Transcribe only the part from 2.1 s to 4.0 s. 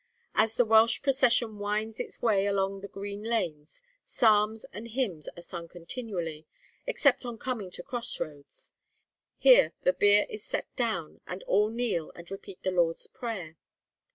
way along the green lanes,